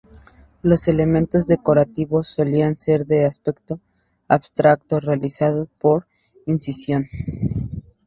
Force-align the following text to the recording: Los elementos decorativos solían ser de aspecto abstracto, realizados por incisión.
Los 0.63 0.87
elementos 0.87 1.45
decorativos 1.45 2.27
solían 2.27 2.81
ser 2.81 3.05
de 3.05 3.23
aspecto 3.25 3.79
abstracto, 4.27 4.99
realizados 4.99 5.69
por 5.77 6.07
incisión. 6.47 7.05